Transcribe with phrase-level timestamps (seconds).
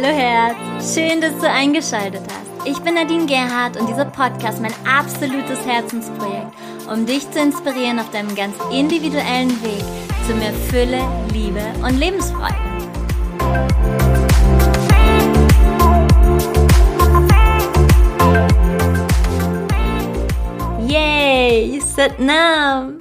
[0.00, 2.68] Hallo Herz, schön, dass du eingeschaltet hast.
[2.68, 6.52] Ich bin Nadine Gerhardt und dieser Podcast mein absolutes Herzensprojekt,
[6.88, 9.82] um dich zu inspirieren auf deinem ganz individuellen Weg
[10.24, 11.00] zu mehr Fülle,
[11.32, 12.54] Liebe und Lebensfreude.
[20.86, 23.00] Yay, Satnam!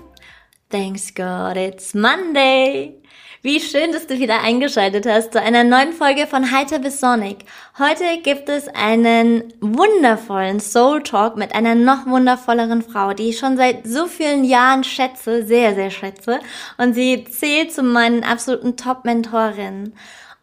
[0.71, 3.03] Thanks God, it's Monday!
[3.43, 7.45] Wie schön, dass du wieder eingeschaltet hast zu einer neuen Folge von Heiter bis Sonic.
[7.77, 13.55] Heute gibt es einen wundervollen Soul Talk mit einer noch wundervolleren Frau, die ich schon
[13.55, 16.39] seit so vielen Jahren schätze, sehr, sehr schätze.
[16.79, 19.93] Und sie zählt zu meinen absoluten Top-Mentorinnen.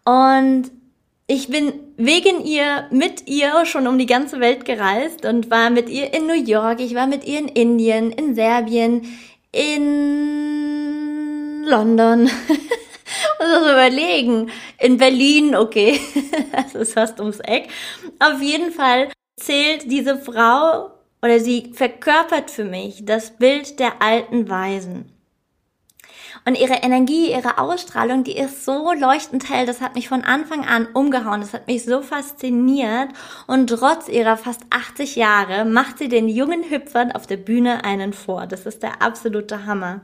[0.04, 0.70] Und
[1.26, 5.88] ich bin wegen ihr, mit ihr schon um die ganze Welt gereist und war mit
[5.88, 9.04] ihr in New York, ich war mit ihr in Indien, in Serbien,
[9.50, 12.30] in London.
[13.38, 14.50] das überlegen.
[14.78, 16.00] In Berlin, okay,
[16.52, 17.68] das ist fast ums Eck.
[18.18, 20.90] Auf jeden Fall zählt diese Frau
[21.22, 25.10] oder sie verkörpert für mich das Bild der alten Weisen.
[26.46, 30.66] Und ihre Energie, ihre Ausstrahlung, die ist so leuchtend hell, das hat mich von Anfang
[30.66, 33.08] an umgehauen, das hat mich so fasziniert.
[33.46, 38.12] Und trotz ihrer fast 80 Jahre macht sie den jungen Hüpfern auf der Bühne einen
[38.12, 38.46] vor.
[38.46, 40.02] Das ist der absolute Hammer.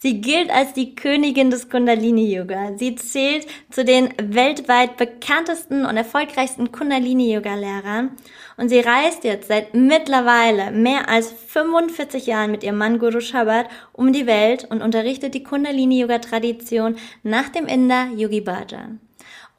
[0.00, 2.76] Sie gilt als die Königin des Kundalini-Yoga.
[2.76, 8.12] Sie zählt zu den weltweit bekanntesten und erfolgreichsten Kundalini-Yoga-Lehrern
[8.56, 13.68] und sie reist jetzt seit mittlerweile mehr als 45 Jahren mit ihrem Mann Guru Shabbat
[13.92, 19.00] um die Welt und unterrichtet die Kundalini-Yoga-Tradition nach dem Inder Yogi Bhajan.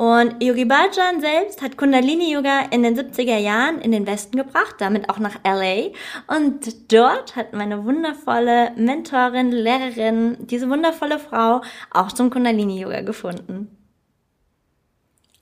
[0.02, 4.75] Und Yogi Bhajan selbst hat Kundalini Yoga in den 70er Jahren in den Westen gebracht,
[4.80, 5.89] damit auch nach LA.
[6.33, 11.59] Und dort hat meine wundervolle Mentorin, Lehrerin, diese wundervolle Frau
[11.92, 13.78] auch zum Kundalini Yoga gefunden.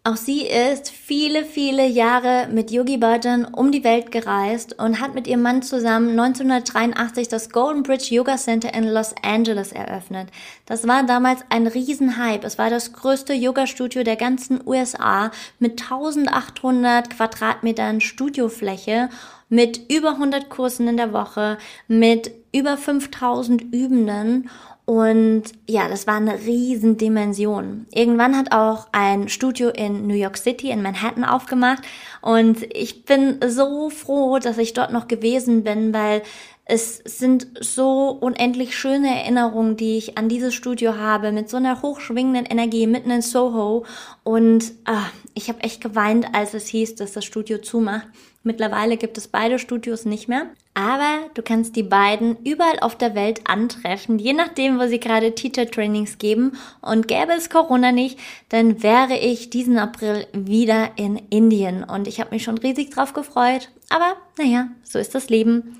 [0.07, 5.13] Auch sie ist viele, viele Jahre mit Yogi Bhajan um die Welt gereist und hat
[5.15, 10.29] mit ihrem Mann zusammen 1983 das Golden Bridge Yoga Center in Los Angeles eröffnet.
[10.65, 12.47] Das war damals ein Riesenhype.
[12.47, 15.29] Es war das größte Yoga-Studio der ganzen USA
[15.59, 19.09] mit 1800 Quadratmetern Studiofläche,
[19.49, 21.57] mit über 100 Kursen in der Woche,
[21.89, 24.49] mit über 5000 Übenden
[24.89, 27.87] und ja, das war eine Riesendimension.
[27.93, 31.83] Irgendwann hat auch ein Studio in New York City, in Manhattan aufgemacht.
[32.21, 36.21] Und ich bin so froh, dass ich dort noch gewesen bin, weil
[36.63, 41.81] es sind so unendlich schöne Erinnerungen, die ich an dieses Studio habe, mit so einer
[41.81, 43.85] hochschwingenden Energie mitten in Soho.
[44.23, 48.07] Und ah, ich habe echt geweint, als es hieß, dass das Studio zumacht.
[48.47, 50.45] Mittlerweile gibt es beide Studios nicht mehr.
[50.73, 55.35] Aber du kannst die beiden überall auf der Welt antreffen, je nachdem, wo sie gerade
[55.35, 56.53] Teacher-Trainings geben.
[56.81, 61.83] Und gäbe es Corona nicht, dann wäre ich diesen April wieder in Indien.
[61.83, 63.69] Und ich habe mich schon riesig drauf gefreut.
[63.89, 65.79] Aber naja, so ist das Leben.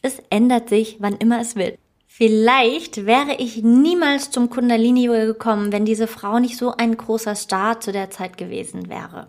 [0.00, 1.76] Es ändert sich, wann immer es will.
[2.06, 7.34] Vielleicht wäre ich niemals zum Kundalini Yoga gekommen, wenn diese Frau nicht so ein großer
[7.34, 9.28] Star zu der Zeit gewesen wäre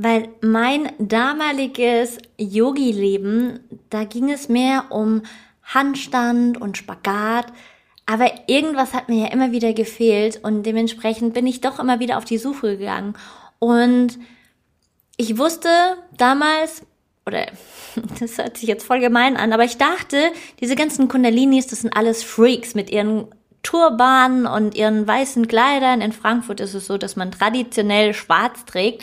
[0.00, 3.58] weil mein damaliges Yogi-Leben,
[3.90, 5.22] da ging es mehr um
[5.64, 7.46] Handstand und Spagat,
[8.06, 12.16] aber irgendwas hat mir ja immer wieder gefehlt und dementsprechend bin ich doch immer wieder
[12.16, 13.14] auf die Suche gegangen.
[13.58, 14.18] Und
[15.16, 15.68] ich wusste
[16.16, 16.82] damals,
[17.26, 17.46] oder
[18.20, 21.96] das hört sich jetzt voll gemein an, aber ich dachte, diese ganzen Kundalinis, das sind
[21.96, 23.26] alles Freaks mit ihren
[23.64, 26.00] Turbanen und ihren weißen Kleidern.
[26.00, 29.02] In Frankfurt ist es so, dass man traditionell schwarz trägt.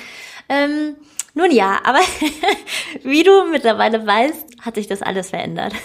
[0.50, 0.95] Ähm,
[1.33, 2.00] nun ja, aber
[3.03, 5.73] wie du mittlerweile weißt, hat sich das alles verändert.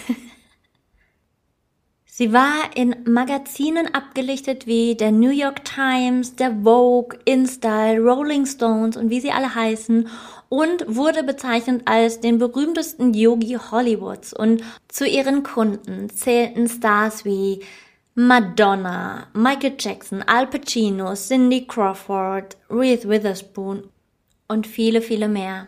[2.05, 8.95] Sie war in Magazinen abgelichtet wie der New York Times, der Vogue, InStyle, Rolling Stones
[8.95, 10.07] und wie sie alle heißen
[10.49, 14.33] und wurde bezeichnet als den berühmtesten Yogi Hollywoods.
[14.33, 17.61] Und zu ihren Kunden zählten Stars wie
[18.13, 23.89] Madonna, Michael Jackson, Al Pacino, Cindy Crawford, Reese Witherspoon
[24.51, 25.67] und viele, viele mehr.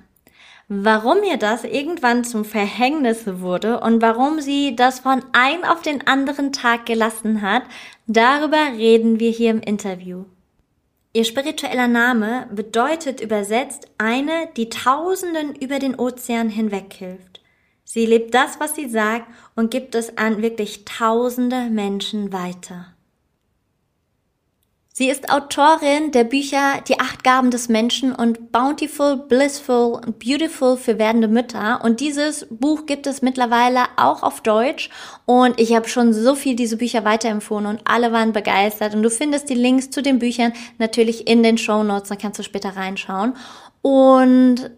[0.68, 6.07] Warum ihr das irgendwann zum Verhängnis wurde und warum sie das von ein auf den
[6.07, 7.63] anderen Tag gelassen hat,
[8.07, 10.25] darüber reden wir hier im Interview.
[11.13, 17.41] Ihr spiritueller Name bedeutet übersetzt eine, die Tausenden über den Ozean hinweg hilft.
[17.83, 22.93] Sie lebt das, was sie sagt und gibt es an wirklich tausende Menschen weiter.
[24.95, 30.78] Sie ist Autorin der Bücher Die acht Gaben des Menschen und Bountiful, Blissful und Beautiful
[30.78, 31.81] für werdende Mütter.
[31.84, 34.92] Und dieses Buch gibt es mittlerweile auch auf Deutsch.
[35.25, 38.94] Und ich habe schon so viel diese Bücher weiterempfohlen und alle waren begeistert.
[38.94, 42.38] Und du findest die Links zu den Büchern natürlich in den Show Notes, dann kannst
[42.38, 43.34] du später reinschauen.
[43.81, 44.69] Und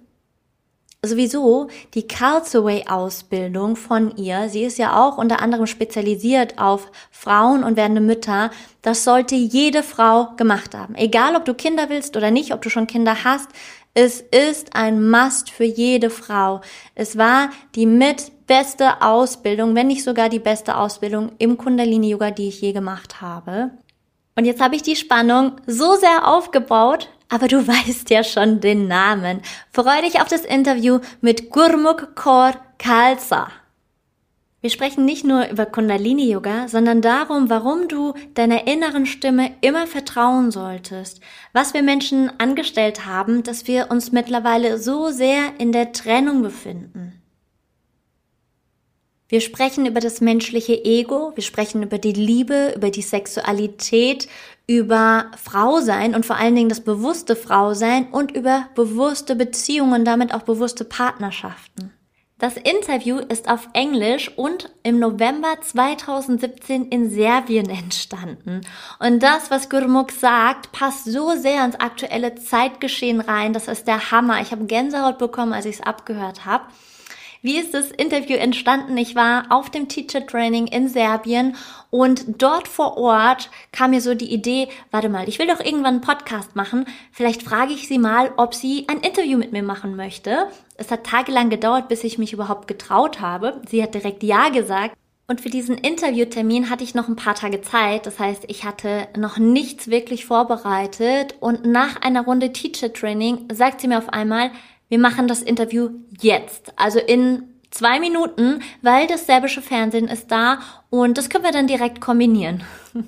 [1.06, 4.50] sowieso die Carlsaway-Ausbildung von ihr.
[4.50, 8.52] Sie ist ja auch unter anderem spezialisiert auf Frauen und werdende Mütter.
[8.82, 10.96] Das sollte jede Frau gemacht haben.
[10.96, 13.50] Egal, ob du Kinder willst oder nicht, ob du schon Kinder hast.
[13.94, 16.62] Es ist ein Must für jede Frau.
[16.96, 22.32] Es war die mit beste Ausbildung, wenn nicht sogar die beste Ausbildung im Kundalini Yoga,
[22.32, 23.72] die ich je gemacht habe.
[24.36, 28.88] Und jetzt habe ich die Spannung so sehr aufgebaut, aber du weißt ja schon den
[28.88, 29.42] Namen.
[29.72, 33.50] Freue dich auf das Interview mit Gurmukh Kaur Khalsa.
[34.66, 39.86] Wir sprechen nicht nur über Kundalini Yoga, sondern darum, warum du deiner inneren Stimme immer
[39.86, 41.22] vertrauen solltest.
[41.54, 47.22] Was wir Menschen angestellt haben, dass wir uns mittlerweile so sehr in der Trennung befinden.
[49.28, 54.28] Wir sprechen über das menschliche Ego, wir sprechen über die Liebe, über die Sexualität,
[54.68, 60.06] über Frau sein und vor allen Dingen das bewusste Frau sein und über bewusste Beziehungen,
[60.06, 61.92] damit auch bewusste Partnerschaften.
[62.38, 68.60] Das Interview ist auf Englisch und im November 2017 in Serbien entstanden.
[69.00, 73.54] Und das, was Gurmuk sagt, passt so sehr ins aktuelle Zeitgeschehen rein.
[73.54, 74.42] Das ist der Hammer.
[74.42, 76.66] Ich habe Gänsehaut bekommen, als ich es abgehört habe.
[77.46, 78.98] Wie ist das Interview entstanden?
[78.98, 81.56] Ich war auf dem Teacher Training in Serbien
[81.92, 85.94] und dort vor Ort kam mir so die Idee, warte mal, ich will doch irgendwann
[85.94, 86.88] einen Podcast machen.
[87.12, 90.48] Vielleicht frage ich sie mal, ob sie ein Interview mit mir machen möchte.
[90.74, 93.62] Es hat tagelang gedauert, bis ich mich überhaupt getraut habe.
[93.70, 94.96] Sie hat direkt Ja gesagt.
[95.28, 98.08] Und für diesen Interviewtermin hatte ich noch ein paar Tage Zeit.
[98.08, 101.36] Das heißt, ich hatte noch nichts wirklich vorbereitet.
[101.42, 104.50] Und nach einer Runde Teacher Training sagt sie mir auf einmal,
[104.90, 105.90] wir machen das Interview
[106.20, 110.60] jetzt, also in zwei Minuten, weil das serbische Fernsehen ist da
[110.90, 112.64] und das können wir dann direkt kombinieren.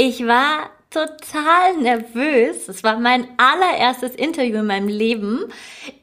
[0.00, 2.66] Ich war total nervös.
[2.68, 5.44] Es war mein allererstes Interview in meinem Leben.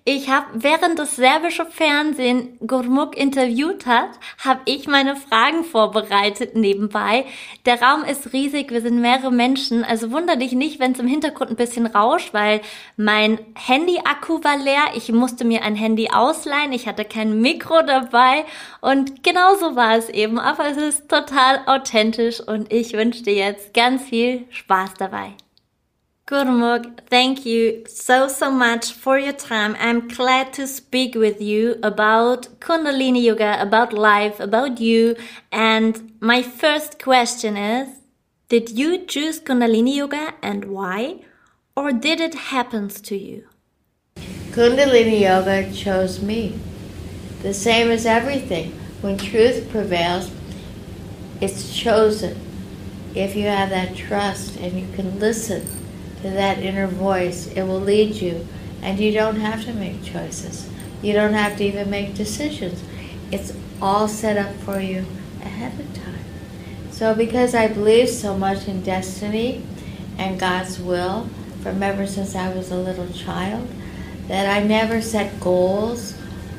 [0.07, 4.11] Ich habe, während das serbische Fernsehen Gurmuk interviewt hat,
[4.43, 7.25] habe ich meine Fragen vorbereitet nebenbei.
[7.65, 11.07] Der Raum ist riesig, wir sind mehrere Menschen, also wunder dich nicht, wenn es im
[11.07, 12.61] Hintergrund ein bisschen rauscht, weil
[12.95, 14.83] mein Handy-Akku war leer.
[14.95, 18.45] Ich musste mir ein Handy ausleihen, ich hatte kein Mikro dabei
[18.81, 20.38] und genauso war es eben.
[20.38, 25.38] Aber es ist total authentisch und ich wünsche dir jetzt ganz viel Spaß dabei.
[26.27, 29.75] Gurmukh, thank you so, so much for your time.
[29.80, 35.16] I'm glad to speak with you about Kundalini Yoga, about life, about you.
[35.51, 37.89] And my first question is,
[38.50, 41.19] did you choose Kundalini Yoga and why?
[41.77, 43.44] Or did it happen to you?
[44.51, 46.57] Kundalini Yoga chose me.
[47.44, 48.72] The same as everything.
[49.01, 50.31] When truth prevails,
[51.39, 52.44] it's chosen.
[53.15, 55.65] If you have that trust and you can listen
[56.25, 57.47] to that inner voice.
[57.47, 58.47] It will lead you,
[58.81, 60.67] and you don't have to make choices.
[61.01, 62.83] You don't have to even make decisions.
[63.31, 65.06] It's all set up for you
[65.41, 66.23] ahead of time.
[66.89, 69.63] So, because I believe so much in destiny
[70.17, 71.29] and God's will
[71.62, 73.67] from ever since I was a little child,
[74.27, 76.17] that I never set goals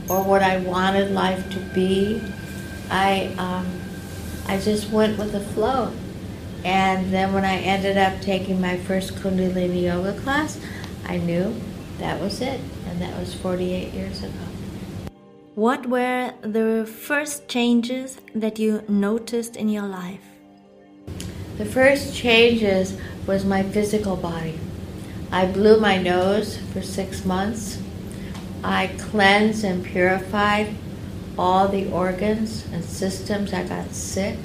[0.09, 2.23] or what I wanted life to be.
[2.89, 3.67] I um,
[4.47, 5.93] I just went with the flow.
[6.67, 10.59] And then when I ended up taking my first Kundalini yoga class,
[11.07, 11.55] I knew
[11.99, 12.61] that was it.
[12.89, 14.33] And that was 48 years ago.
[15.55, 20.25] What were the first changes that you noticed in your life?
[21.57, 24.59] The first changes was my physical body.
[25.31, 27.81] I blew my nose for six months.
[28.65, 30.75] I cleansed and purified
[31.39, 33.53] all the organs and systems.
[33.53, 34.37] I got sick.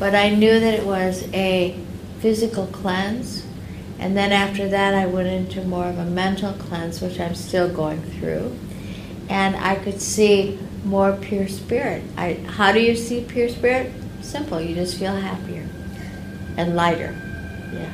[0.00, 1.78] But I knew that it was a
[2.20, 3.44] physical cleanse.
[3.98, 7.68] And then after that, I went into more of a mental cleanse, which I'm still
[7.68, 8.56] going through.
[9.28, 12.02] And I could see more pure spirit.
[12.16, 13.92] I, how do you see pure spirit?
[14.22, 14.58] Simple.
[14.58, 15.68] You just feel happier
[16.56, 17.14] and lighter.
[17.70, 17.92] Yeah.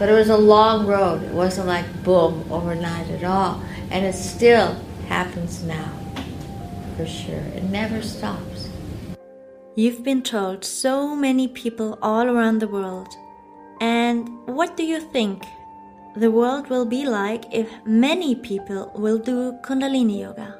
[0.00, 1.22] But it was a long road.
[1.22, 3.62] It wasn't like boom overnight at all.
[3.92, 4.74] And it still
[5.06, 5.92] happens now,
[6.96, 7.44] for sure.
[7.54, 8.71] It never stops.
[9.74, 13.08] You've been told so many people all around the world.
[13.80, 15.44] And what do you think
[16.14, 20.58] the world will be like if many people will do Kundalini Yoga?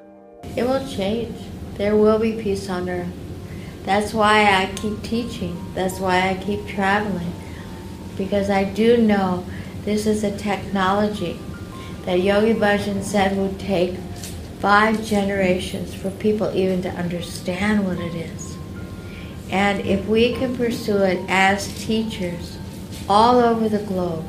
[0.57, 1.37] It will change.
[1.76, 3.12] There will be peace on earth.
[3.85, 5.57] That's why I keep teaching.
[5.75, 7.33] That's why I keep traveling.
[8.16, 9.45] because I do know
[9.85, 11.38] this is a technology
[12.04, 13.95] that Yogi Bhajan said would take
[14.61, 18.41] five generations for people even to understand what it is.
[19.52, 22.59] And if we can pursue it as teachers
[23.09, 24.25] all over the globe,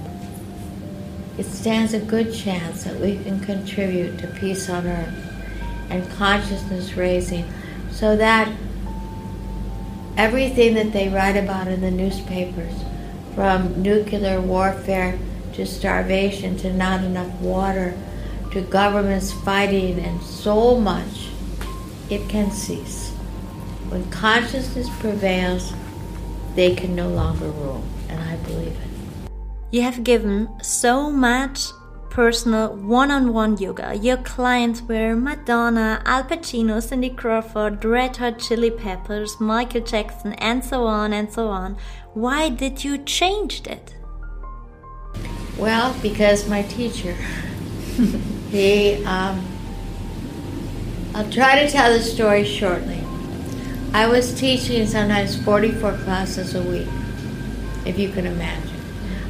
[1.38, 5.34] it stands a good chance that we can contribute to peace on earth
[5.90, 7.46] and consciousness raising
[7.90, 8.52] so that
[10.18, 12.74] everything that they write about in the newspapers,
[13.34, 15.18] from nuclear warfare
[15.54, 17.98] to starvation to not enough water
[18.52, 21.30] to governments fighting and so much,
[22.10, 23.13] it can cease.
[23.94, 25.72] When consciousness prevails,
[26.56, 29.30] they can no longer rule, and I believe it.
[29.70, 31.68] You have given so much
[32.10, 33.94] personal one-on-one yoga.
[33.94, 40.66] Your clients were Madonna, Al Pacino, Cindy Crawford, Red Hot Chili Peppers, Michael Jackson, and
[40.66, 41.78] so on and so on.
[42.16, 43.94] Why did you change it?
[45.56, 47.14] Well, because my teacher,
[48.50, 49.46] he, um,
[51.14, 53.03] I'll try to tell the story shortly.
[53.94, 56.88] I was teaching sometimes 44 classes a week,
[57.86, 58.82] if you can imagine.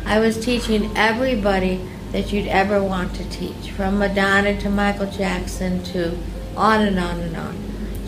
[0.06, 1.82] I was teaching everybody
[2.14, 6.18] that you'd ever want to teach, from Madonna to Michael Jackson to
[6.56, 7.58] on and on and on.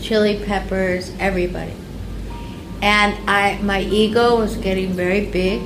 [0.00, 1.74] Chili Peppers, everybody.
[2.80, 5.60] And I my ego was getting very big.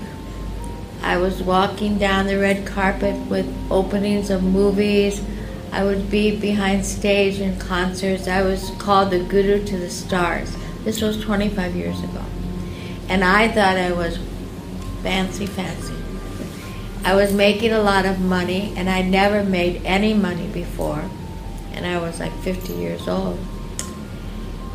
[1.03, 5.23] I was walking down the red carpet with openings of movies.
[5.71, 8.27] I would be behind stage in concerts.
[8.27, 10.57] I was called the guru to the stars.
[10.85, 12.25] This was 25 years ago.
[13.09, 14.19] And I thought I was
[15.03, 15.95] fancy, fancy.
[17.05, 21.11] I was making a lot of money, and I never made any money before,
[21.73, 23.39] and I was like 50 years old.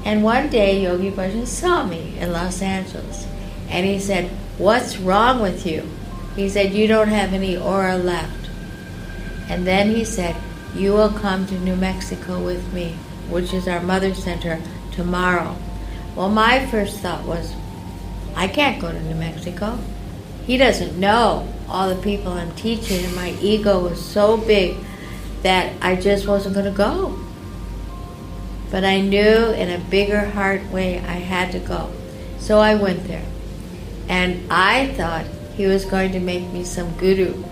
[0.03, 3.27] And one day, Yogi Bhajan saw me in Los Angeles,
[3.69, 5.87] and he said, What's wrong with you?
[6.35, 8.49] He said, You don't have any aura left.
[9.47, 10.35] And then he said,
[10.75, 12.95] You will come to New Mexico with me,
[13.29, 15.55] which is our mother center, tomorrow.
[16.15, 17.53] Well, my first thought was,
[18.35, 19.77] I can't go to New Mexico.
[20.45, 24.77] He doesn't know all the people I'm teaching, and my ego was so big
[25.43, 27.19] that I just wasn't going to go.
[28.71, 31.91] But I knew in a bigger heart way I had to go.
[32.39, 33.25] So I went there.
[34.07, 37.43] And I thought he was going to make me some guru.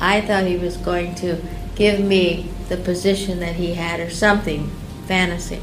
[0.00, 1.40] I thought he was going to
[1.76, 4.70] give me the position that he had or something,
[5.06, 5.60] fantasy.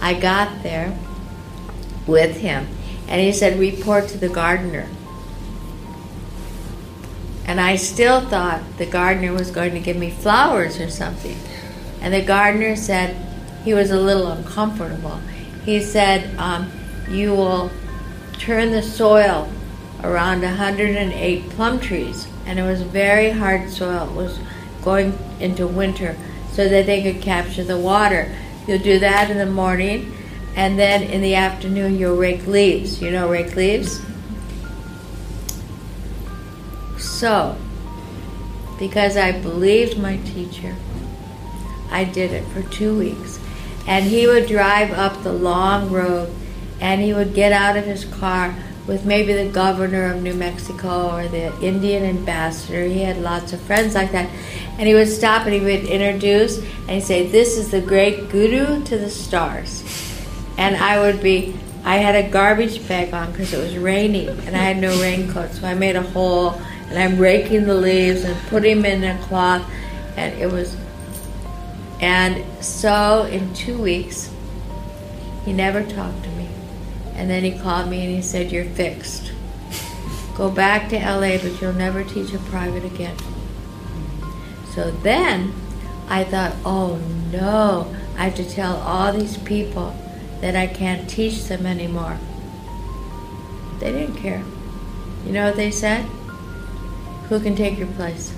[0.00, 0.96] I got there
[2.06, 2.68] with him,
[3.08, 4.88] and he said, Report to the gardener.
[7.46, 11.36] And I still thought the gardener was going to give me flowers or something.
[12.00, 13.16] And the gardener said,
[13.64, 15.20] he was a little uncomfortable.
[15.64, 16.70] He said, um,
[17.08, 17.70] You will
[18.34, 19.50] turn the soil
[20.02, 22.28] around 108 plum trees.
[22.44, 24.10] And it was very hard soil.
[24.10, 24.38] It was
[24.82, 26.14] going into winter
[26.52, 28.30] so that they could capture the water.
[28.66, 30.12] You'll do that in the morning,
[30.56, 33.02] and then in the afternoon, you'll rake leaves.
[33.02, 34.00] You know, rake leaves?
[36.98, 37.56] So,
[38.78, 40.74] because I believed my teacher,
[41.90, 43.38] I did it for two weeks.
[43.86, 46.32] And he would drive up the long road
[46.80, 48.54] and he would get out of his car
[48.86, 52.84] with maybe the governor of New Mexico or the Indian ambassador.
[52.84, 54.28] He had lots of friends like that.
[54.78, 58.28] And he would stop and he would introduce and he'd say, This is the great
[58.28, 59.83] guru to the stars.
[60.56, 64.56] And I would be, I had a garbage bag on because it was raining and
[64.56, 65.52] I had no raincoat.
[65.52, 66.52] So I made a hole
[66.88, 69.68] and I'm raking the leaves and putting them in a cloth.
[70.16, 70.76] And it was,
[72.00, 74.30] and so in two weeks,
[75.44, 76.48] he never talked to me.
[77.14, 79.32] And then he called me and he said, You're fixed.
[80.36, 83.16] Go back to LA, but you'll never teach a private again.
[84.74, 85.52] So then
[86.08, 86.96] I thought, Oh
[87.30, 89.94] no, I have to tell all these people
[90.44, 92.18] that I can't teach them anymore.
[93.80, 94.44] They didn't care.
[95.24, 96.02] You know what they said?
[97.30, 98.30] Who can take your place?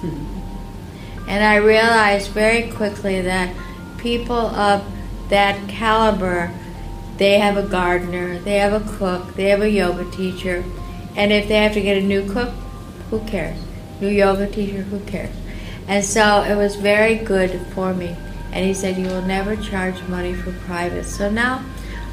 [1.26, 3.52] and I realized very quickly that
[3.98, 4.84] people of
[5.28, 6.54] that caliber
[7.16, 10.64] they have a gardener, they have a cook, they have a yoga teacher,
[11.16, 12.50] and if they have to get a new cook,
[13.10, 13.58] who cares?
[14.00, 15.34] New yoga teacher, who cares?
[15.88, 18.16] And so it was very good for me.
[18.54, 21.04] And he said, You will never charge money for private.
[21.04, 21.62] So now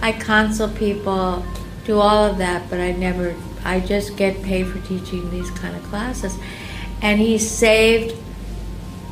[0.01, 1.45] I counsel people,
[1.85, 5.75] do all of that, but I never, I just get paid for teaching these kind
[5.75, 6.35] of classes.
[7.01, 8.15] And he saved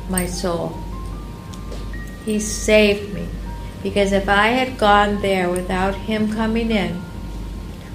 [0.08, 0.76] my soul.
[2.24, 3.28] He saved me.
[3.82, 7.00] Because if I had gone there without him coming in,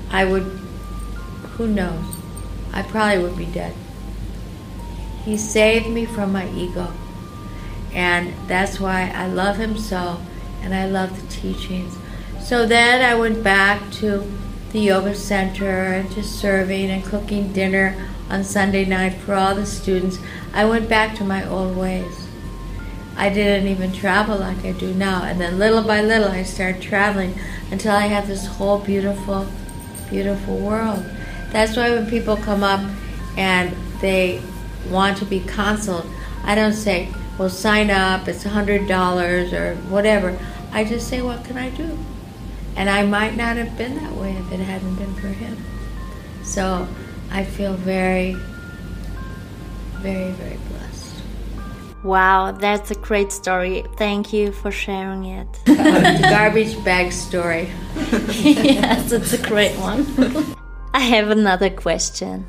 [0.10, 0.44] I would,
[1.58, 2.16] who knows?
[2.74, 3.74] I probably would be dead.
[5.26, 6.92] He saved me from my ego.
[7.96, 10.20] And that's why I love him so,
[10.62, 11.98] and I love the teachings.
[12.42, 14.30] So then I went back to
[14.72, 17.96] the yoga center and to serving and cooking dinner
[18.30, 20.20] on Sunday night for all the students.
[20.54, 22.28] I went back to my old ways.
[23.16, 25.24] I didn't even travel like I do now.
[25.24, 27.40] And then little by little, I started traveling
[27.72, 29.48] until I had this whole beautiful,
[30.10, 31.06] beautiful world.
[31.52, 32.82] That's why when people come up
[33.38, 34.42] and they
[34.90, 36.06] want to be counseled,
[36.44, 40.38] I don't say, well, sign up, it's $100 or whatever.
[40.72, 41.98] I just say, what can I do?
[42.76, 45.58] And I might not have been that way if it hadn't been for him.
[46.44, 46.88] So
[47.32, 48.34] I feel very,
[50.00, 51.16] very, very blessed.
[52.04, 53.84] Wow, that's a great story.
[53.98, 55.48] Thank you for sharing it.
[55.66, 57.70] the garbage bag story.
[58.30, 60.06] yes, it's a great one.
[60.94, 62.46] I have another question.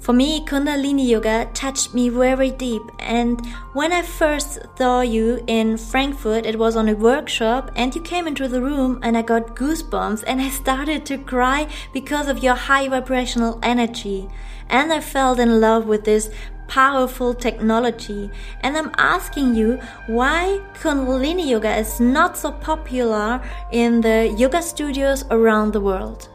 [0.00, 2.82] For me, Kundalini Yoga touched me very deep.
[2.98, 3.38] And
[3.74, 8.26] when I first saw you in Frankfurt, it was on a workshop, and you came
[8.26, 12.54] into the room, and I got goosebumps, and I started to cry because of your
[12.54, 14.26] high vibrational energy.
[14.70, 16.30] And I felt in love with this
[16.66, 18.30] powerful technology.
[18.62, 25.26] And I'm asking you why Kundalini Yoga is not so popular in the yoga studios
[25.30, 26.30] around the world.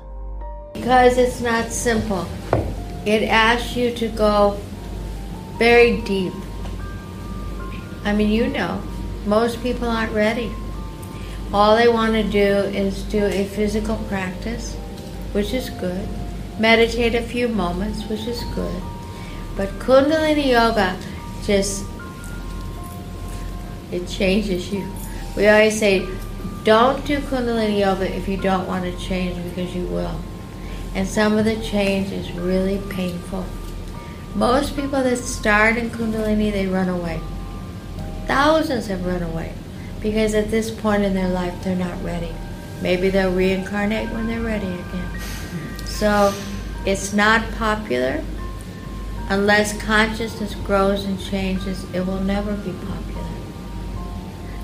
[0.74, 2.28] Because it's not simple
[3.06, 4.60] it asks you to go
[5.58, 6.34] very deep.
[8.04, 8.82] I mean, you know,
[9.26, 10.52] most people aren't ready.
[11.54, 14.76] All they want to do is do a physical practice,
[15.32, 16.08] which is good,
[16.60, 18.82] meditate a few moments, which is good.
[19.56, 20.98] But Kundalini Yoga
[21.46, 21.86] just,
[23.92, 24.92] it changes you.
[25.38, 26.08] We always say,
[26.64, 30.20] don't do Kundalini Yoga if you don't want to change because you will
[30.96, 33.46] and some of the change is really painful.
[34.34, 37.20] Most people that start in Kundalini, they run away.
[38.26, 39.54] Thousands have run away
[40.02, 42.34] because at this point in their life, they're not ready.
[42.82, 45.20] Maybe they'll reincarnate when they're ready again.
[45.86, 46.34] So
[46.86, 48.24] it's not popular.
[49.28, 53.30] Unless consciousness grows and changes, it will never be popular.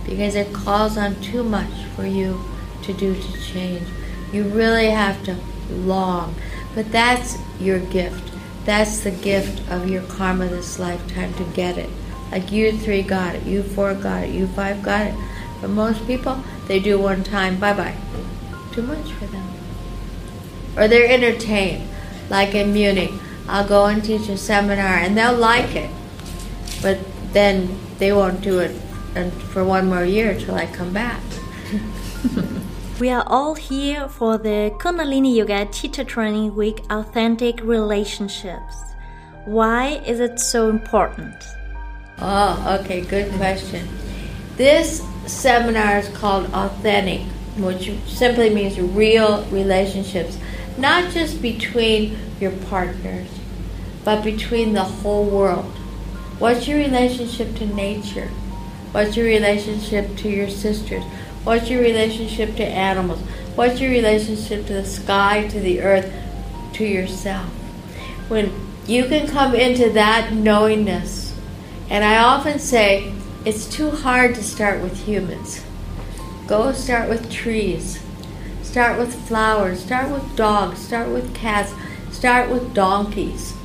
[0.05, 2.39] Because it calls on too much for you
[2.83, 3.87] to do to change.
[4.31, 5.35] You really have to
[5.71, 6.35] long.
[6.75, 8.31] But that's your gift.
[8.65, 11.89] That's the gift of your karma this lifetime to get it.
[12.31, 15.15] Like you three got it, you four got it, you five got it.
[15.59, 17.95] But most people, they do one time, bye bye.
[18.71, 19.47] Too much for them.
[20.77, 21.89] Or they're entertained.
[22.29, 23.11] Like in Munich,
[23.47, 25.89] I'll go and teach a seminar and they'll like it.
[26.81, 26.99] But
[27.33, 28.79] then they won't do it
[29.15, 31.21] and for one more year till I come back.
[33.01, 38.93] We are all here for the Kundalini Yoga Teacher Training Week Authentic Relationships.
[39.45, 41.33] Why is it so important?
[42.19, 43.87] Oh, okay, good question.
[44.55, 47.21] This seminar is called Authentic,
[47.57, 50.37] which simply means real relationships,
[50.77, 53.29] not just between your partners,
[54.05, 55.73] but between the whole world.
[56.37, 58.29] What's your relationship to nature?
[58.91, 61.03] What's your relationship to your sisters?
[61.43, 63.19] What's your relationship to animals?
[63.55, 66.13] What's your relationship to the sky, to the earth,
[66.73, 67.49] to yourself?
[68.27, 68.53] When
[68.85, 71.35] you can come into that knowingness,
[71.89, 73.11] and I often say
[73.43, 75.65] it's too hard to start with humans.
[76.45, 77.99] Go start with trees,
[78.61, 81.73] start with flowers, start with dogs, start with cats,
[82.11, 83.55] start with donkeys.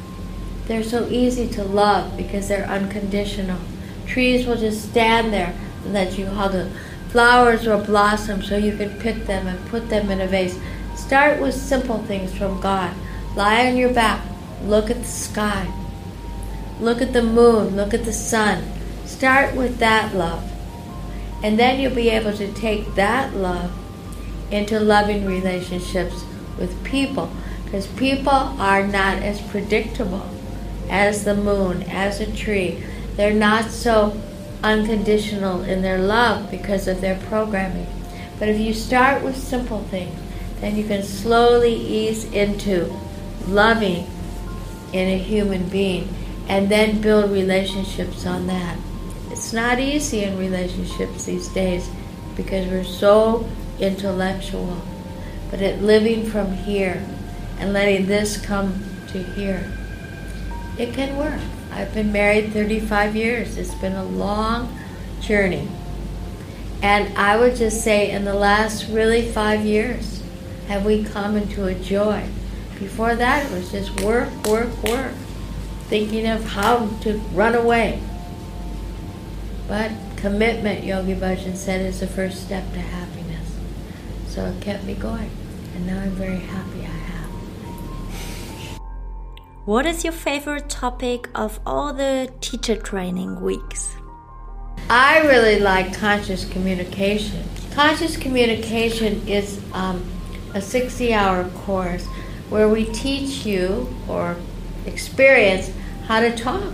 [0.67, 3.59] They're so easy to love because they're unconditional.
[4.07, 6.73] Trees will just stand there and let you hug them.
[7.17, 10.59] Flowers or blossom so you can pick them and put them in a vase.
[10.95, 12.95] Start with simple things from God.
[13.35, 14.23] Lie on your back.
[14.65, 15.67] Look at the sky.
[16.79, 17.75] Look at the moon.
[17.75, 18.71] Look at the sun.
[19.07, 20.45] Start with that love.
[21.43, 23.73] And then you'll be able to take that love
[24.51, 26.23] into loving relationships
[26.59, 27.31] with people.
[27.65, 30.29] Because people are not as predictable
[30.91, 32.85] as the moon, as a tree.
[33.17, 34.21] They're not so
[34.63, 37.87] unconditional in their love because of their programming.
[38.39, 40.19] But if you start with simple things,
[40.61, 42.95] then you can slowly ease into
[43.47, 44.07] loving
[44.93, 46.09] in a human being
[46.49, 48.79] and then build relationships on that.
[49.31, 51.89] It's not easy in relationships these days
[52.37, 54.81] because we're so intellectual.
[55.51, 57.05] But at living from here
[57.59, 59.71] and letting this come to here,
[60.79, 61.41] it can work.
[61.77, 63.59] I've been married 35 years.
[63.59, 64.79] It's been a long
[65.21, 65.69] journey.
[66.81, 70.23] And I would just say, in the last really five years,
[70.69, 72.27] have we come into a joy?
[72.79, 75.13] Before that, it was just work, work, work,
[75.89, 78.01] thinking of how to run away.
[79.69, 83.53] But commitment, Yogi Bhajan said, is the first step to happiness.
[84.29, 85.31] So it kept me going.
[85.75, 87.06] And now I'm very happy I.
[89.67, 93.97] What is your favorite topic of all the teacher training weeks?
[94.89, 97.43] I really like conscious communication.
[97.73, 100.09] Conscious communication is um,
[100.55, 102.07] a 60 hour course
[102.49, 104.37] where we teach you or
[104.87, 105.73] experience
[106.07, 106.73] how to talk.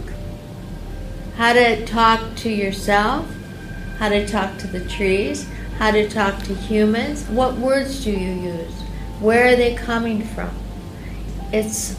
[1.36, 3.26] How to talk to yourself,
[3.96, 7.24] how to talk to the trees, how to talk to humans.
[7.30, 8.74] What words do you use?
[9.18, 10.50] Where are they coming from?
[11.54, 11.96] It's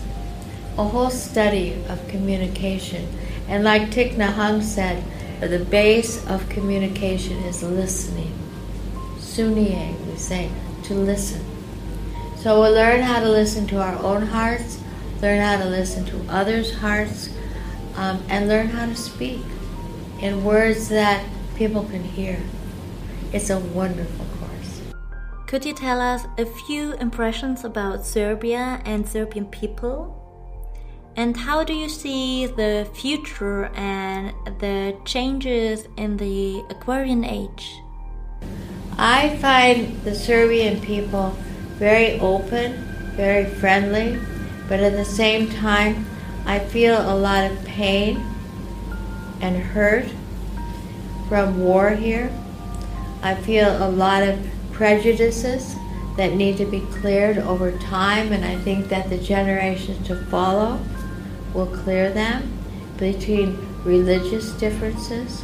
[0.77, 3.07] a whole study of communication.
[3.47, 5.03] And like Thich Nhat Hanh said,
[5.39, 8.33] the base of communication is listening.
[9.17, 10.49] Sunye, we say,
[10.83, 11.43] to listen.
[12.37, 14.79] So we'll learn how to listen to our own hearts,
[15.21, 17.29] learn how to listen to others' hearts,
[17.95, 19.41] um, and learn how to speak
[20.21, 22.39] in words that people can hear.
[23.31, 24.81] It's a wonderful course.
[25.47, 30.22] Could you tell us a few impressions about Serbia and Serbian people?
[31.15, 37.75] And how do you see the future and the changes in the Aquarian age?
[38.97, 41.37] I find the Serbian people
[41.77, 42.73] very open,
[43.15, 44.19] very friendly,
[44.67, 46.07] but at the same time,
[46.47, 48.17] I feel a lot of pain
[49.39, 50.07] and hurt
[51.29, 52.31] from war here.
[53.21, 54.39] I feel a lot of
[54.71, 55.75] prejudices
[56.17, 60.79] that need to be cleared over time, and I think that the generations to follow
[61.53, 62.57] will clear them
[62.97, 65.43] between religious differences.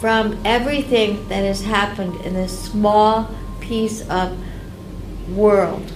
[0.00, 4.38] From everything that has happened in this small piece of
[5.30, 5.92] world,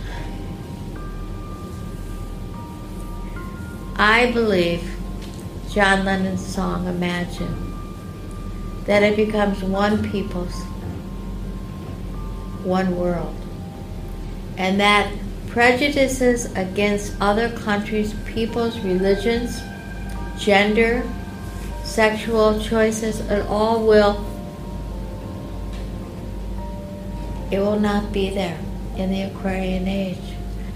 [3.96, 4.96] I believe
[5.70, 7.72] John Lennon's song Imagine
[8.84, 10.54] that it becomes one people's,
[12.64, 13.36] one world.
[14.58, 15.12] And that
[15.52, 19.60] prejudices against other countries, peoples, religions,
[20.38, 21.06] gender,
[21.84, 24.26] sexual choices, it all will
[27.50, 28.58] it will not be there
[28.96, 30.16] in the Aquarian age.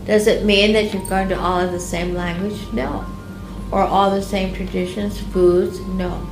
[0.05, 2.61] Does it mean that you're going to all have the same language?
[2.75, 3.07] No.
[3.73, 5.81] Or all the same traditions, foods?
[5.81, 6.29] No.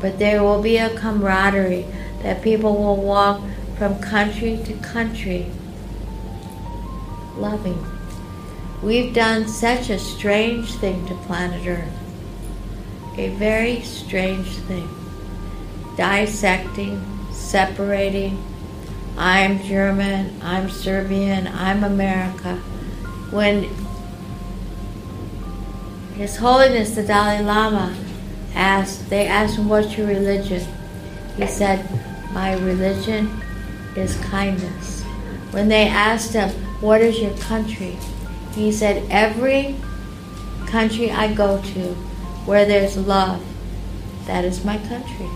[0.00, 1.86] But there will be a camaraderie
[2.24, 3.40] that people will walk
[3.78, 5.46] from country to country
[7.42, 7.84] loving.
[8.82, 11.92] We've done such a strange thing to planet Earth.
[13.18, 14.88] A very strange thing.
[15.96, 18.42] Dissecting, separating.
[19.18, 22.56] I'm German, I'm Serbian, I'm America.
[23.32, 23.64] When
[26.14, 27.94] His Holiness the Dalai Lama
[28.54, 30.64] asked, they asked him, What's your religion?
[31.36, 31.88] He said,
[32.32, 33.42] My religion
[33.96, 35.02] is kindness.
[35.52, 36.48] When they asked him,
[36.80, 37.96] what is your country?
[38.54, 39.76] He said, Every
[40.66, 41.94] country I go to
[42.44, 43.40] where there's love,
[44.26, 45.28] that is my country.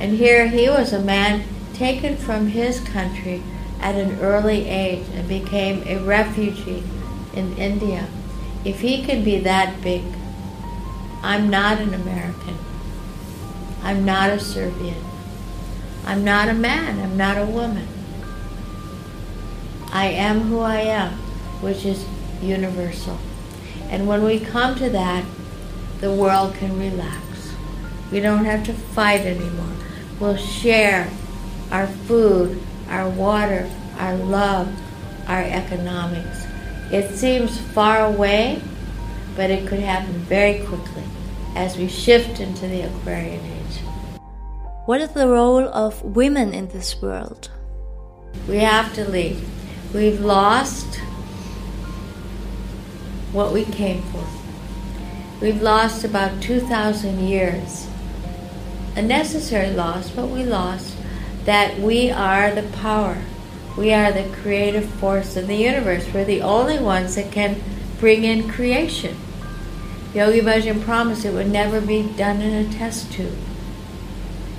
[0.00, 3.42] And here he was a man taken from his country
[3.80, 6.82] at an early age and became a refugee
[7.34, 8.08] in India.
[8.64, 10.04] If he can be that big,
[11.22, 12.56] I'm not an American.
[13.82, 15.04] I'm not a Serbian.
[16.06, 16.98] I'm not a man.
[16.98, 17.86] I'm not a woman.
[19.92, 21.12] I am who I am,
[21.60, 22.04] which is
[22.40, 23.18] universal.
[23.88, 25.24] And when we come to that,
[26.00, 27.52] the world can relax.
[28.12, 29.74] We don't have to fight anymore.
[30.20, 31.10] We'll share
[31.70, 34.68] our food, our water, our love,
[35.26, 36.46] our economics.
[36.92, 38.62] It seems far away,
[39.36, 41.04] but it could happen very quickly
[41.56, 43.78] as we shift into the Aquarian age.
[44.86, 47.50] What is the role of women in this world?
[48.48, 49.38] We have to lead.
[49.92, 51.00] We've lost
[53.32, 54.24] what we came for.
[55.40, 57.88] We've lost about 2,000 years.
[58.94, 60.96] A necessary loss, but we lost
[61.44, 63.18] that we are the power.
[63.76, 66.06] We are the creative force of the universe.
[66.14, 67.60] We're the only ones that can
[67.98, 69.16] bring in creation.
[70.14, 73.36] Yogi Bhajan promised it would never be done in a test tube.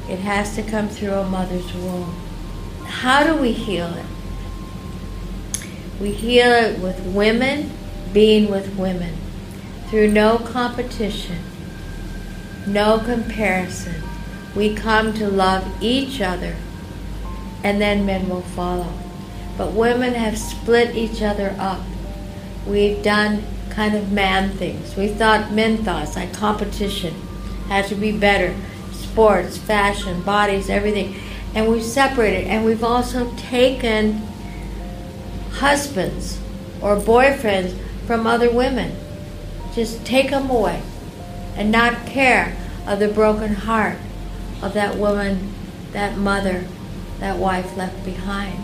[0.10, 2.16] It has to come through a mother's womb.
[2.84, 4.06] How do we heal it?
[6.02, 7.70] We heal it with women
[8.12, 9.16] being with women
[9.88, 11.38] through no competition,
[12.66, 14.02] no comparison.
[14.56, 16.56] We come to love each other
[17.64, 18.92] and then men will follow.
[19.60, 21.82] But women have split each other up.
[22.66, 24.96] We've done kind of man things.
[24.96, 27.14] We thought men thoughts like competition
[27.68, 28.56] had to be better,
[28.92, 31.16] sports, fashion, bodies, everything.
[31.54, 32.48] And we've separated.
[32.48, 34.28] And we've also taken
[35.54, 36.40] husbands
[36.82, 38.96] or boyfriends from other women.
[39.74, 40.82] Just take them away
[41.56, 43.98] and not care of the broken heart
[44.62, 45.54] of that woman,
[45.92, 46.66] that mother,
[47.20, 48.58] that wife left behind.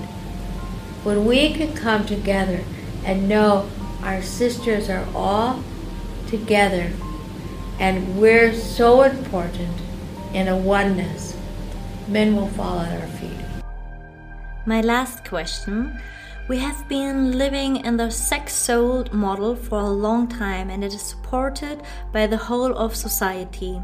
[1.03, 2.63] When we can come together
[3.05, 3.69] and know
[4.01, 5.63] our sisters are all
[6.27, 6.91] together
[7.79, 9.77] and we're so important
[10.33, 11.37] in a oneness,
[12.07, 13.31] men will fall at our feet.
[14.65, 16.01] My last question.
[16.47, 20.93] We have been living in the sex sold model for a long time and it
[20.93, 21.81] is supported
[22.13, 23.81] by the whole of society.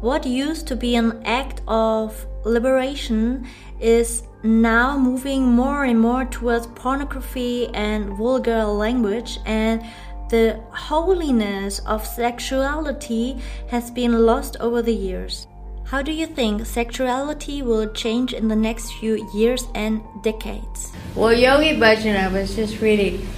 [0.00, 3.46] What used to be an act of liberation
[3.78, 9.82] is now moving more and more towards pornography and vulgar language and
[10.30, 13.36] the holiness of sexuality
[13.68, 15.46] has been lost over the years.
[15.84, 20.92] How do you think sexuality will change in the next few years and decades?
[21.14, 23.28] Well, Yogi Bhajan, I was just reading,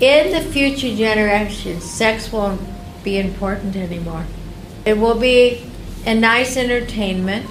[0.00, 2.60] in the future generations, sex won't
[3.04, 4.24] be important anymore.
[4.84, 5.70] It will be
[6.06, 7.48] a nice entertainment.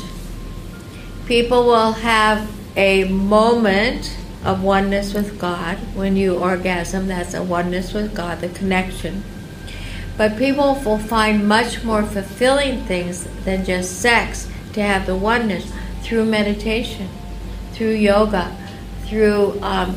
[1.26, 5.78] People will have a moment of oneness with God.
[5.96, 9.24] When you orgasm, that's a oneness with God, the connection.
[10.20, 15.72] But people will find much more fulfilling things than just sex to have the oneness
[16.02, 17.08] through meditation,
[17.72, 18.54] through yoga,
[19.06, 19.96] through um,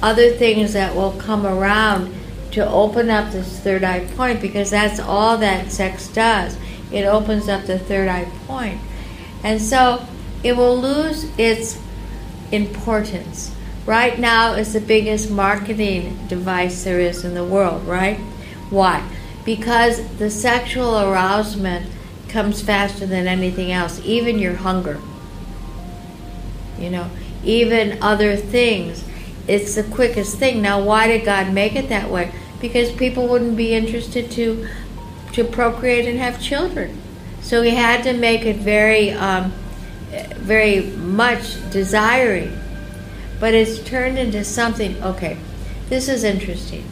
[0.00, 2.14] other things that will come around
[2.52, 6.56] to open up this third eye point because that's all that sex does.
[6.92, 8.80] It opens up the third eye point.
[9.42, 10.06] And so
[10.44, 11.76] it will lose its
[12.52, 13.52] importance.
[13.84, 18.18] Right now is the biggest marketing device there is in the world, right?
[18.70, 19.04] Why?
[19.46, 21.88] Because the sexual arousement
[22.28, 25.00] comes faster than anything else, even your hunger.
[26.78, 27.10] You know,
[27.44, 29.04] even other things.
[29.46, 30.60] It's the quickest thing.
[30.60, 32.32] Now, why did God make it that way?
[32.60, 34.68] Because people wouldn't be interested to
[35.32, 37.00] to procreate and have children.
[37.42, 39.52] So he had to make it very, um,
[40.36, 42.58] very much desiring.
[43.38, 45.00] But it's turned into something.
[45.02, 45.36] Okay,
[45.88, 46.84] this is interesting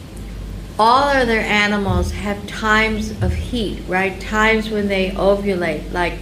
[0.77, 4.19] all other animals have times of heat, right?
[4.19, 6.19] Times when they ovulate, like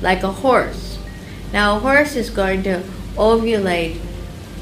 [0.00, 0.98] like a horse.
[1.52, 2.82] Now a horse is going to
[3.16, 4.00] ovulate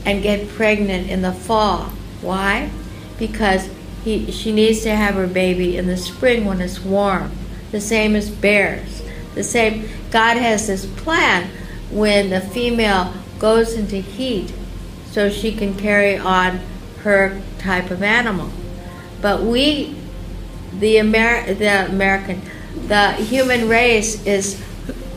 [0.04, 1.84] and get pregnant in the fall.
[2.20, 2.70] Why?
[3.18, 3.68] Because
[4.04, 7.30] he, she needs to have her baby in the spring when it's warm.
[7.70, 9.02] The same as bears.
[9.34, 9.88] The same.
[10.10, 11.50] God has this plan
[11.90, 14.52] when the female goes into heat
[15.10, 16.60] so she can carry on
[17.02, 18.50] her type of animal.
[19.20, 19.96] But we,
[20.78, 22.42] the, Amer- the American,
[22.86, 24.62] the human race is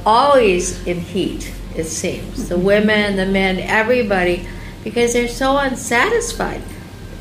[0.06, 2.50] always in heat, it seems.
[2.50, 4.48] The women, the men, everybody,
[4.84, 6.62] because they're so unsatisfied.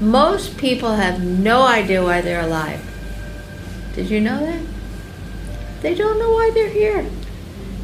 [0.01, 2.81] Most people have no idea why they're alive.
[3.95, 4.61] Did you know that?
[5.83, 7.09] They don't know why they're here.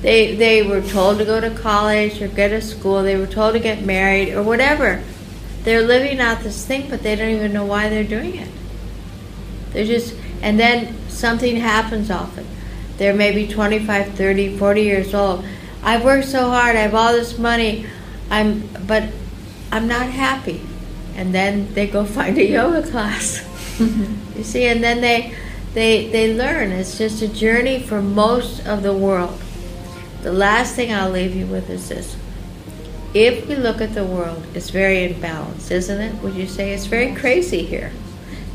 [0.00, 3.02] They, they were told to go to college or get a school.
[3.02, 5.02] They were told to get married or whatever.
[5.64, 8.48] They're living out this thing, but they don't even know why they're doing it.
[9.76, 12.46] They're just, and then something happens often.
[12.96, 15.44] They're maybe 25, 30, 40 years old.
[15.82, 17.84] I've worked so hard, I have all this money,
[18.30, 19.10] I'm, but
[19.70, 20.62] I'm not happy.
[21.14, 23.44] And then they go find a yoga class.
[23.78, 25.34] you see, and then they,
[25.74, 26.72] they, they learn.
[26.72, 29.38] It's just a journey for most of the world.
[30.22, 32.16] The last thing I'll leave you with is this.
[33.12, 36.14] If we look at the world, it's very imbalanced, isn't it?
[36.22, 37.92] Would you say it's very crazy here?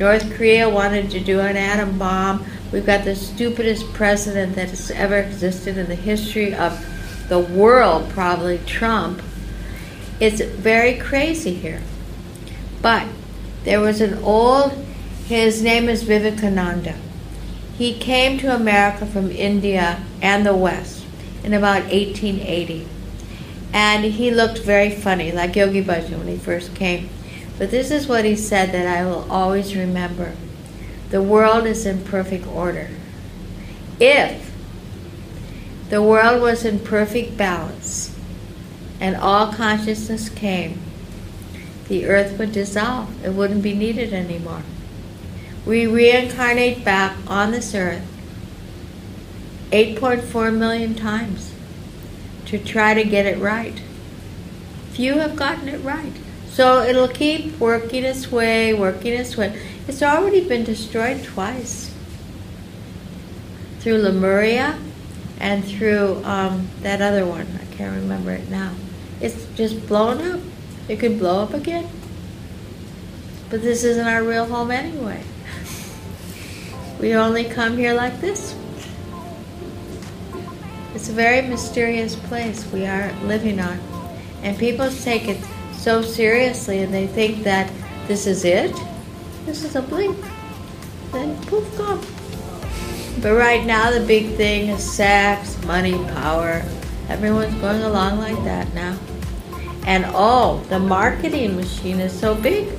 [0.01, 2.43] North Korea wanted to do an atom bomb.
[2.71, 6.83] We've got the stupidest president that has ever existed in the history of
[7.29, 9.21] the world, probably Trump.
[10.19, 11.83] It's very crazy here.
[12.81, 13.05] But
[13.63, 14.71] there was an old,
[15.27, 16.95] his name is Vivekananda.
[17.77, 21.05] He came to America from India and the West
[21.43, 22.87] in about 1880.
[23.71, 27.07] And he looked very funny, like Yogi Bhajan when he first came.
[27.57, 30.33] But this is what he said that I will always remember
[31.09, 32.89] the world is in perfect order.
[33.99, 34.51] If
[35.89, 38.17] the world was in perfect balance
[39.01, 40.81] and all consciousness came,
[41.89, 43.25] the earth would dissolve.
[43.25, 44.63] It wouldn't be needed anymore.
[45.65, 48.07] We reincarnate back on this earth
[49.71, 51.53] 8.4 million times
[52.45, 53.81] to try to get it right.
[54.91, 56.13] Few have gotten it right.
[56.51, 59.57] So it'll keep working its way, working its way.
[59.87, 61.95] It's already been destroyed twice
[63.79, 64.77] through Lemuria
[65.39, 67.47] and through um, that other one.
[67.61, 68.73] I can't remember it now.
[69.21, 70.41] It's just blown up.
[70.89, 71.87] It could blow up again.
[73.49, 75.23] But this isn't our real home anyway.
[76.99, 78.53] We only come here like this.
[80.93, 83.79] It's a very mysterious place we are living on.
[84.43, 85.43] And people take it
[85.81, 87.71] so seriously and they think that
[88.07, 88.75] this is it.
[89.45, 90.15] This is a blink.
[91.11, 91.99] Then poof, gone.
[93.21, 96.63] But right now, the big thing is sex, money, power.
[97.09, 98.97] Everyone's going along like that now.
[99.85, 102.69] And oh, the marketing machine is so big.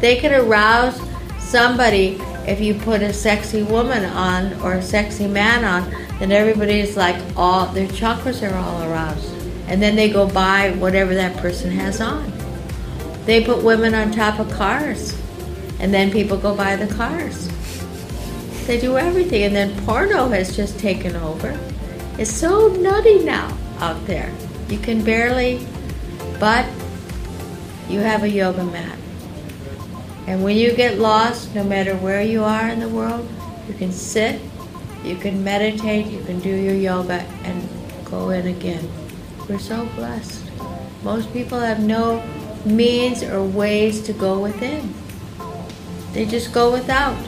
[0.00, 1.00] They can arouse
[1.38, 6.96] somebody if you put a sexy woman on or a sexy man on, then everybody's
[6.96, 9.34] like all their chakras are all aroused.
[9.66, 12.37] And then they go buy whatever that person has on.
[13.28, 15.14] They put women on top of cars.
[15.80, 17.46] And then people go buy the cars.
[18.66, 19.42] They do everything.
[19.42, 21.60] And then porno has just taken over.
[22.16, 24.32] It's so nutty now out there.
[24.70, 25.66] You can barely,
[26.40, 26.64] but
[27.90, 28.98] you have a yoga mat.
[30.26, 33.28] And when you get lost, no matter where you are in the world,
[33.68, 34.40] you can sit,
[35.04, 37.68] you can meditate, you can do your yoga and
[38.06, 38.88] go in again.
[39.50, 40.50] We're so blessed.
[41.02, 42.22] Most people have no
[42.64, 44.94] means or ways to go within.
[46.12, 47.18] They just go without.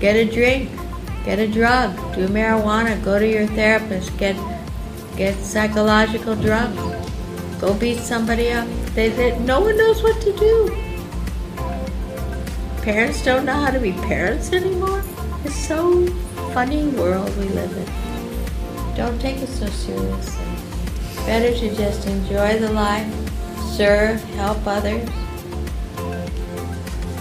[0.00, 0.70] Get a drink,
[1.24, 4.36] get a drug, do marijuana, go to your therapist, get
[5.16, 6.76] get psychological drugs,
[7.60, 8.68] go beat somebody up.
[8.94, 10.86] They, they, no one knows what to do
[12.86, 15.02] parents don't know how to be parents anymore.
[15.44, 16.06] It's so
[16.54, 18.94] funny world we live in.
[18.94, 20.44] Don't take it so seriously.
[21.26, 23.25] Better to just enjoy the life,
[23.76, 25.06] serve, help others,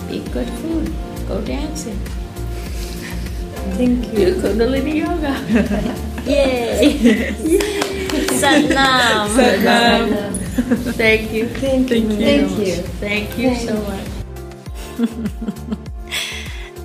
[0.10, 0.94] eat good food,
[1.28, 2.00] go dancing.
[3.76, 4.26] Thank you.
[4.26, 5.36] Do Kundalini yoga.
[6.32, 7.34] Yay!
[8.40, 9.28] Satnam.
[9.36, 10.32] Satnam.
[10.96, 11.48] Thank you.
[11.50, 12.10] Thank you.
[12.16, 12.76] Thank you.
[13.04, 15.80] Thank you so much.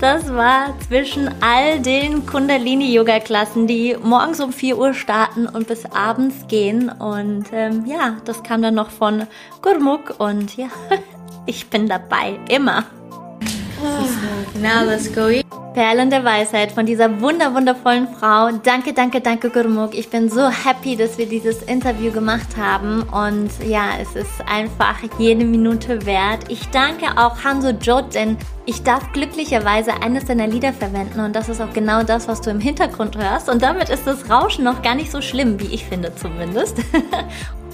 [0.01, 6.49] Das war zwischen all den Kundalini-Yoga-Klassen, die morgens um 4 Uhr starten und bis abends
[6.49, 6.89] gehen.
[6.89, 9.27] Und ähm, ja, das kam dann noch von
[9.61, 10.69] Gurmuk und ja,
[11.47, 12.85] ich bin dabei, immer.
[14.63, 15.60] Now let's go eat.
[15.75, 18.51] Perlen der Weisheit von dieser wunder wundervollen Frau.
[18.65, 19.95] Danke, danke, danke Gurmuk.
[19.95, 24.97] Ich bin so happy, dass wir dieses Interview gemacht haben und ja, es ist einfach
[25.19, 26.45] jede Minute wert.
[26.49, 31.49] Ich danke auch Hanso Jod, denn ich darf glücklicherweise eines deiner Lieder verwenden und das
[31.49, 34.83] ist auch genau das, was du im Hintergrund hörst und damit ist das Rauschen noch
[34.83, 36.79] gar nicht so schlimm, wie ich finde zumindest.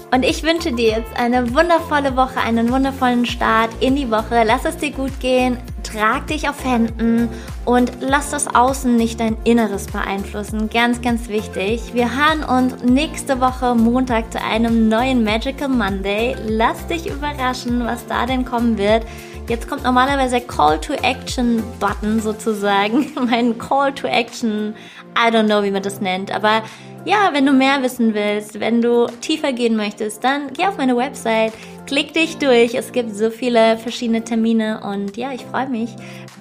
[0.09, 4.43] Und ich wünsche dir jetzt eine wundervolle Woche, einen wundervollen Start in die Woche.
[4.45, 5.57] Lass es dir gut gehen,
[5.87, 7.29] trag dich auf Händen
[7.65, 10.69] und lass das Außen nicht dein Inneres beeinflussen.
[10.69, 11.93] Ganz, ganz wichtig.
[11.93, 16.35] Wir hören uns nächste Woche Montag zu einem neuen Magical Monday.
[16.47, 19.05] Lass dich überraschen, was da denn kommen wird.
[19.47, 23.13] Jetzt kommt normalerweise Call to Action Button sozusagen.
[23.29, 24.75] mein Call to Action,
[25.17, 26.61] I don't know, wie man das nennt, aber
[27.05, 30.95] ja, wenn du mehr wissen willst, wenn du tiefer gehen möchtest, dann geh auf meine
[30.97, 31.53] Website,
[31.85, 32.75] klick dich durch.
[32.75, 35.89] Es gibt so viele verschiedene Termine und ja, ich freue mich,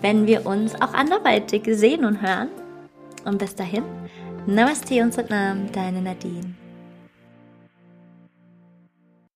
[0.02, 2.48] wenn wir uns auch anderweitig sehen und hören.
[3.24, 3.84] Und bis dahin,
[4.46, 6.65] Namaste und Satnam, deine Nadine.